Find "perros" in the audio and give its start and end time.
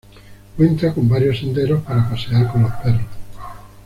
2.73-3.05